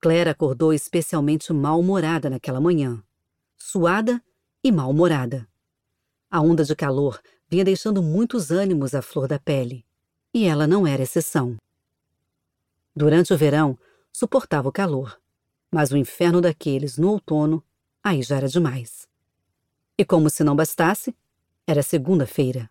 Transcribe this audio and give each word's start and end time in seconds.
Claire 0.00 0.30
acordou 0.30 0.72
especialmente 0.72 1.52
mal-humorada 1.52 2.30
naquela 2.30 2.58
manhã. 2.58 3.04
Suada 3.58 4.22
e 4.64 4.72
mal-humorada. 4.72 5.46
A 6.30 6.40
onda 6.40 6.64
de 6.64 6.74
calor 6.74 7.20
vinha 7.48 7.64
deixando 7.64 8.02
muitos 8.02 8.50
ânimos 8.50 8.94
à 8.94 9.02
flor 9.02 9.28
da 9.28 9.38
pele, 9.38 9.84
e 10.32 10.46
ela 10.46 10.66
não 10.66 10.86
era 10.86 11.02
exceção. 11.02 11.56
Durante 12.96 13.34
o 13.34 13.36
verão, 13.36 13.78
suportava 14.10 14.68
o 14.68 14.72
calor, 14.72 15.20
mas 15.70 15.92
o 15.92 15.96
inferno 15.98 16.40
daqueles 16.40 16.96
no 16.96 17.10
outono, 17.10 17.62
aí 18.02 18.22
já 18.22 18.36
era 18.36 18.48
demais. 18.48 19.06
E 19.98 20.04
como 20.04 20.30
se 20.30 20.42
não 20.42 20.56
bastasse, 20.56 21.14
era 21.66 21.82
segunda-feira. 21.82 22.70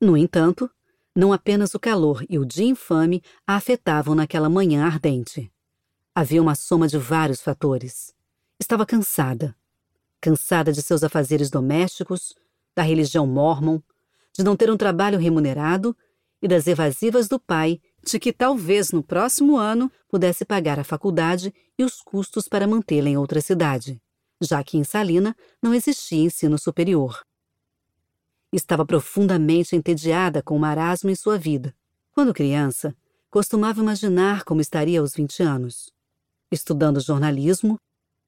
No 0.00 0.16
entanto, 0.16 0.70
não 1.16 1.32
apenas 1.32 1.74
o 1.74 1.80
calor 1.80 2.24
e 2.28 2.38
o 2.38 2.44
dia 2.44 2.66
infame 2.66 3.22
a 3.44 3.56
afetavam 3.56 4.14
naquela 4.14 4.48
manhã 4.48 4.84
ardente. 4.84 5.50
Havia 6.20 6.42
uma 6.42 6.54
soma 6.54 6.86
de 6.86 6.98
vários 6.98 7.40
fatores. 7.40 8.14
Estava 8.58 8.84
cansada. 8.84 9.56
Cansada 10.20 10.70
de 10.70 10.82
seus 10.82 11.02
afazeres 11.02 11.48
domésticos, 11.48 12.34
da 12.76 12.82
religião 12.82 13.26
mormon, 13.26 13.80
de 14.36 14.44
não 14.44 14.54
ter 14.54 14.70
um 14.70 14.76
trabalho 14.76 15.18
remunerado 15.18 15.96
e 16.42 16.46
das 16.46 16.66
evasivas 16.66 17.26
do 17.26 17.40
pai 17.40 17.80
de 18.04 18.18
que 18.18 18.34
talvez 18.34 18.92
no 18.92 19.02
próximo 19.02 19.56
ano 19.56 19.90
pudesse 20.10 20.44
pagar 20.44 20.78
a 20.78 20.84
faculdade 20.84 21.54
e 21.78 21.82
os 21.82 22.02
custos 22.02 22.46
para 22.46 22.66
mantê-la 22.66 23.08
em 23.08 23.16
outra 23.16 23.40
cidade, 23.40 23.98
já 24.42 24.62
que 24.62 24.76
em 24.76 24.84
Salina 24.84 25.34
não 25.62 25.72
existia 25.72 26.22
ensino 26.26 26.58
superior. 26.58 27.24
Estava 28.52 28.84
profundamente 28.84 29.74
entediada 29.74 30.42
com 30.42 30.54
o 30.54 30.60
marasmo 30.60 31.08
em 31.08 31.14
sua 31.14 31.38
vida. 31.38 31.74
Quando 32.12 32.34
criança, 32.34 32.94
costumava 33.30 33.80
imaginar 33.80 34.44
como 34.44 34.60
estaria 34.60 35.00
aos 35.00 35.14
20 35.14 35.42
anos. 35.42 35.90
Estudando 36.50 37.00
jornalismo, 37.00 37.80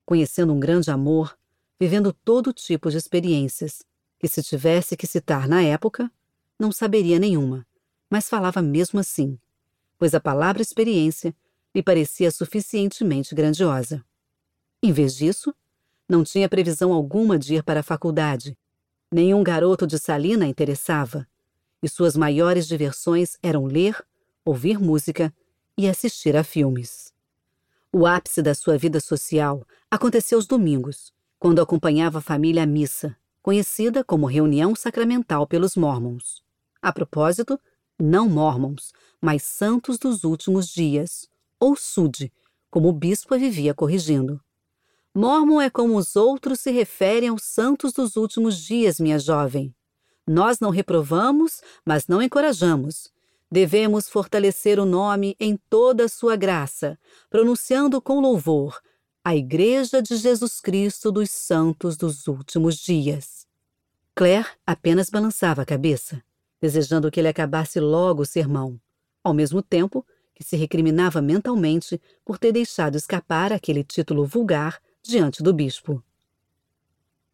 conhecendo 0.04 0.52
um 0.52 0.60
grande 0.60 0.90
amor, 0.90 1.36
vivendo 1.78 2.12
todo 2.12 2.52
tipo 2.52 2.90
de 2.90 2.96
experiências, 2.96 3.82
que 4.18 4.28
se 4.28 4.42
tivesse 4.42 4.96
que 4.96 5.06
citar 5.06 5.48
na 5.48 5.62
época, 5.62 6.10
não 6.58 6.70
saberia 6.70 7.18
nenhuma, 7.18 7.66
mas 8.08 8.28
falava 8.28 8.62
mesmo 8.62 9.00
assim, 9.00 9.38
pois 9.98 10.14
a 10.14 10.20
palavra 10.20 10.62
experiência 10.62 11.34
lhe 11.74 11.82
parecia 11.82 12.30
suficientemente 12.30 13.34
grandiosa. 13.34 14.04
Em 14.82 14.92
vez 14.92 15.16
disso, 15.16 15.54
não 16.08 16.22
tinha 16.22 16.48
previsão 16.48 16.92
alguma 16.92 17.38
de 17.38 17.54
ir 17.54 17.62
para 17.62 17.80
a 17.80 17.84
faculdade 17.84 18.56
Nenhum 19.12 19.44
garoto 19.44 19.86
de 19.86 19.98
Salina 19.98 20.46
interessava, 20.46 21.28
e 21.82 21.88
suas 21.88 22.16
maiores 22.16 22.66
diversões 22.66 23.36
eram 23.42 23.66
ler, 23.66 24.02
ouvir 24.42 24.78
música 24.78 25.30
e 25.76 25.86
assistir 25.86 26.34
a 26.34 26.42
filmes. 26.42 27.12
O 27.94 28.06
ápice 28.06 28.40
da 28.40 28.54
sua 28.54 28.78
vida 28.78 29.00
social 29.00 29.66
aconteceu 29.90 30.38
aos 30.38 30.46
domingos, 30.46 31.12
quando 31.38 31.60
acompanhava 31.60 32.18
a 32.18 32.22
família 32.22 32.62
à 32.62 32.66
missa, 32.66 33.14
conhecida 33.42 34.02
como 34.02 34.24
reunião 34.24 34.74
sacramental 34.74 35.46
pelos 35.46 35.76
mormons. 35.76 36.42
A 36.80 36.90
propósito, 36.90 37.60
não 38.00 38.30
mormons, 38.30 38.92
mas 39.20 39.42
santos 39.42 39.98
dos 39.98 40.24
últimos 40.24 40.68
dias, 40.68 41.28
ou 41.60 41.76
SUD, 41.76 42.32
como 42.70 42.88
o 42.88 42.92
bispo 42.94 43.38
vivia 43.38 43.74
corrigindo. 43.74 44.40
Mormon 45.14 45.60
é 45.60 45.68
como 45.68 45.98
os 45.98 46.16
outros 46.16 46.60
se 46.60 46.70
referem 46.70 47.28
aos 47.28 47.42
santos 47.42 47.92
dos 47.92 48.16
últimos 48.16 48.56
dias, 48.56 48.98
minha 48.98 49.18
jovem. 49.18 49.74
Nós 50.26 50.60
não 50.60 50.70
reprovamos, 50.70 51.60
mas 51.84 52.08
não 52.08 52.22
encorajamos. 52.22 53.12
Devemos 53.52 54.08
fortalecer 54.08 54.80
o 54.80 54.86
nome 54.86 55.36
em 55.38 55.58
toda 55.68 56.06
a 56.06 56.08
sua 56.08 56.36
graça, 56.36 56.98
pronunciando 57.28 58.00
com 58.00 58.18
louvor 58.18 58.80
a 59.22 59.36
Igreja 59.36 60.00
de 60.00 60.16
Jesus 60.16 60.58
Cristo 60.58 61.12
dos 61.12 61.30
Santos 61.30 61.94
dos 61.98 62.26
Últimos 62.26 62.78
Dias. 62.78 63.46
Claire 64.14 64.48
apenas 64.66 65.10
balançava 65.10 65.60
a 65.60 65.66
cabeça, 65.66 66.24
desejando 66.62 67.10
que 67.10 67.20
ele 67.20 67.28
acabasse 67.28 67.78
logo 67.78 68.22
o 68.22 68.26
sermão, 68.26 68.80
ao 69.22 69.34
mesmo 69.34 69.60
tempo 69.60 70.02
que 70.34 70.42
se 70.42 70.56
recriminava 70.56 71.20
mentalmente 71.20 72.00
por 72.24 72.38
ter 72.38 72.52
deixado 72.52 72.96
escapar 72.96 73.52
aquele 73.52 73.84
título 73.84 74.24
vulgar 74.24 74.80
diante 75.02 75.42
do 75.42 75.52
bispo. 75.52 76.02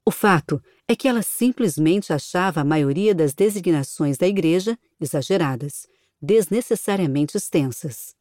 O 0.04 0.10
fato 0.10 0.60
é 0.88 0.96
que 0.96 1.06
ela 1.06 1.22
simplesmente 1.22 2.12
achava 2.12 2.60
a 2.60 2.64
maioria 2.64 3.14
das 3.14 3.34
designações 3.34 4.18
da 4.18 4.26
igreja 4.26 4.76
exageradas, 5.00 5.86
desnecessariamente 6.20 7.36
extensas. 7.36 8.16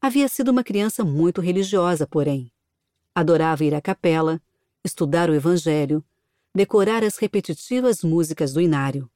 Havia 0.00 0.28
sido 0.28 0.50
uma 0.50 0.62
criança 0.62 1.04
muito 1.04 1.40
religiosa, 1.40 2.06
porém. 2.06 2.52
Adorava 3.14 3.64
ir 3.64 3.74
à 3.74 3.80
capela, 3.80 4.40
estudar 4.84 5.30
o 5.30 5.34
evangelho, 5.34 6.04
decorar 6.54 7.02
as 7.02 7.16
repetitivas 7.16 8.02
músicas 8.02 8.52
do 8.52 8.60
inário. 8.60 9.10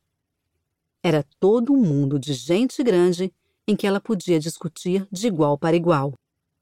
Era 1.03 1.25
todo 1.39 1.73
um 1.73 1.81
mundo 1.81 2.19
de 2.19 2.33
gente 2.33 2.83
grande 2.83 3.33
em 3.67 3.77
que 3.77 3.87
ela 3.87 4.01
podia 4.01 4.41
discutir 4.41 5.07
de 5.13 5.27
igual 5.27 5.59
para 5.59 5.77
igual, 5.77 6.15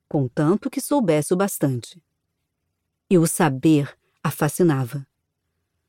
contanto 0.09 0.69
que 0.69 0.81
soubesse 0.81 1.33
o 1.33 1.37
bastante 1.37 2.03
e 3.09 3.17
o 3.17 3.27
saber 3.27 3.97
a 4.23 4.31
fascinava. 4.31 5.06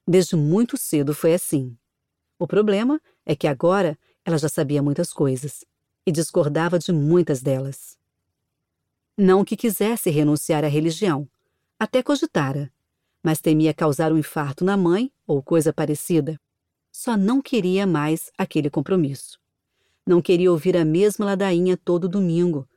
Desde 0.07 0.35
muito 0.35 0.77
cedo 0.77 1.13
foi 1.13 1.33
assim. 1.33 1.75
O 2.39 2.47
problema 2.47 3.01
é 3.25 3.35
que 3.35 3.47
agora 3.47 3.97
ela 4.27 4.37
já 4.37 4.49
sabia 4.49 4.83
muitas 4.83 5.13
coisas 5.13 5.63
e 6.05 6.11
discordava 6.11 6.77
de 6.77 6.91
muitas 6.91 7.41
delas. 7.41 7.97
Não 9.17 9.45
que 9.45 9.55
quisesse 9.55 10.09
renunciar 10.09 10.65
à 10.65 10.67
religião, 10.67 11.29
até 11.79 12.03
cogitara, 12.03 12.69
mas 13.23 13.39
temia 13.39 13.73
causar 13.73 14.11
um 14.11 14.17
infarto 14.17 14.65
na 14.65 14.75
mãe 14.75 15.09
ou 15.25 15.41
coisa 15.41 15.71
parecida. 15.71 16.37
Só 16.91 17.15
não 17.15 17.41
queria 17.41 17.87
mais 17.87 18.29
aquele 18.37 18.69
compromisso. 18.69 19.39
Não 20.05 20.21
queria 20.21 20.51
ouvir 20.51 20.75
a 20.75 20.83
mesma 20.83 21.25
ladainha 21.25 21.77
todo 21.77 22.09
domingo, 22.09 22.67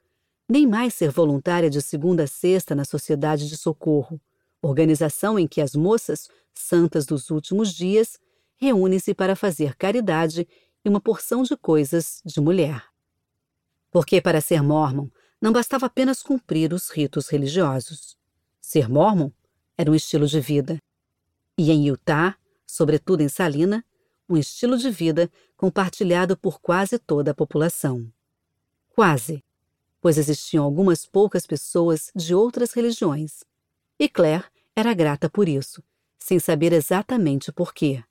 nem 0.49 0.69
mais 0.69 0.95
ser 0.95 1.11
voluntária 1.11 1.69
de 1.69 1.83
segunda 1.83 2.23
a 2.23 2.29
sexta 2.29 2.77
na 2.77 2.85
sociedade 2.85 3.49
de 3.49 3.57
socorro, 3.57 4.21
organização 4.63 5.37
em 5.37 5.49
que 5.49 5.61
as 5.61 5.75
moças, 5.75 6.29
santas 6.55 7.07
dos 7.07 7.29
últimos 7.29 7.75
dias, 7.75 8.21
reúnem-se 8.55 9.13
para 9.15 9.35
fazer 9.35 9.75
caridade 9.75 10.47
e 10.85 10.89
uma 10.89 11.01
porção 11.01 11.43
de 11.43 11.57
coisas 11.57 12.23
de 12.25 12.41
mulher. 12.41 12.85
Porque 13.91 14.21
para 14.21 14.41
ser 14.41 14.63
mormon 14.63 15.09
não 15.41 15.53
bastava 15.53 15.87
apenas 15.87 16.23
cumprir 16.23 16.73
os 16.73 16.91
ritos 16.91 17.29
religiosos. 17.29 18.17
Ser 18.61 18.89
mormon 18.89 19.31
era 19.77 19.91
um 19.91 19.95
estilo 19.95 20.27
de 20.27 20.41
vida. 20.41 20.79
E 21.57 21.71
em 21.71 21.89
Utah, 21.89 22.37
sobretudo 22.67 23.23
em 23.23 23.29
Salina, 23.29 23.85
um 24.29 24.37
estilo 24.37 24.77
de 24.77 24.91
vida 24.91 25.31
compartilhado 25.57 26.37
por 26.37 26.61
quase 26.61 26.99
toda 26.99 27.33
a 27.33 27.35
população. 27.35 28.11
Quase, 28.95 29.43
pois 30.01 30.17
existiam 30.17 30.65
algumas 30.65 31.05
poucas 31.05 31.47
pessoas 31.47 32.11
de 32.15 32.35
outras 32.35 32.73
religiões, 32.73 33.43
e 33.99 34.09
Claire 34.09 34.45
era 34.75 34.95
grata 34.95 35.29
por 35.29 35.49
isso, 35.49 35.83
sem 36.19 36.39
saber 36.39 36.73
exatamente 36.73 37.53
por 37.53 37.75
quê. 37.75 38.03